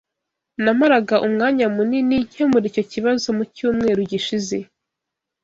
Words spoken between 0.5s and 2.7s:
Namaraga umwanya munini nkemura